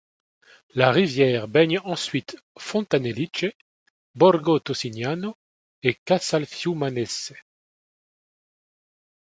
[0.73, 3.51] La rivière baigne ensuite Fontanelice,
[4.15, 5.37] Borgo Tossignano
[5.83, 7.33] et Casalfiumanese.